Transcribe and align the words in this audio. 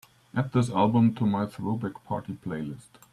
add 0.35 0.51
this 0.51 0.71
album 0.71 1.13
to 1.13 1.27
my 1.27 1.45
Throwback 1.45 2.03
Party 2.05 2.33
playlist 2.43 2.87